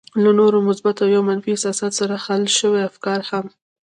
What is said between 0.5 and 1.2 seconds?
مثبتو او